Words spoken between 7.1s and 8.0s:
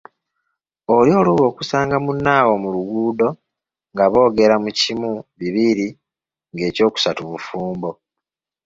bufumbo.